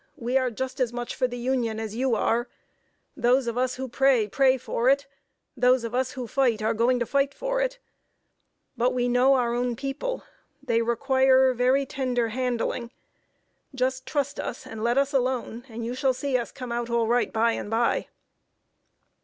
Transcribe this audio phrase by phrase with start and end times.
[0.17, 2.47] We are just as much for the Union as you are.
[3.15, 5.05] Those of us who pray, pray for it;
[5.55, 7.77] those of us who fight, are going to fight for it.
[8.75, 10.23] But we know our own people.
[10.63, 12.89] They require very tender handling.
[13.75, 17.05] Just trust us and let us alone, and you shall see us come out all
[17.05, 18.07] right by and by."